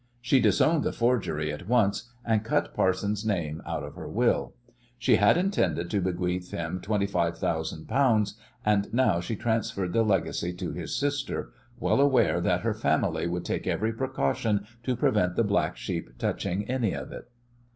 She 0.19 0.39
disowned 0.39 0.83
the 0.83 0.91
forgery 0.91 1.53
at 1.53 1.67
once, 1.67 2.09
and 2.25 2.43
cut 2.43 2.73
Parsons' 2.73 3.23
name 3.23 3.61
out 3.67 3.83
of 3.83 3.93
her 3.93 4.09
will. 4.09 4.55
She 4.97 5.17
had 5.17 5.37
intended 5.37 5.91
to 5.91 6.01
bequeath 6.01 6.49
him 6.49 6.81
twenty 6.81 7.05
five 7.05 7.37
thousand 7.37 7.87
pounds, 7.87 8.33
and 8.65 8.91
now 8.91 9.19
she 9.19 9.35
transferred 9.35 9.93
the 9.93 10.01
legacy 10.01 10.53
to 10.53 10.71
his 10.71 10.95
sister, 10.95 11.51
well 11.79 12.01
aware 12.01 12.41
that 12.41 12.61
her 12.61 12.73
family 12.73 13.27
would 13.27 13.45
take 13.45 13.67
every 13.67 13.93
precaution 13.93 14.65
to 14.81 14.95
prevent 14.95 15.35
the 15.35 15.43
"black 15.43 15.77
sheep" 15.77 16.09
touching 16.17 16.67
any 16.67 16.93
of 16.93 17.11
it. 17.11 17.29